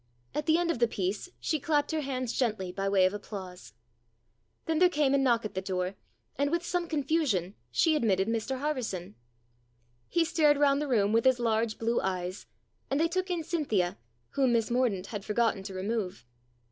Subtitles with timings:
[0.33, 3.73] At the end of the piece she clapped her hands gently by way of applause.
[4.65, 5.93] Then there came a knock at the door,
[6.39, 9.13] and with some confusion she admitted Mr Harverson.
[10.07, 12.47] He stared round the room with his large blue eyes,
[12.89, 13.99] and they took in Cynthia,
[14.31, 16.25] whom Miss Mor daunt had forgotten to remove.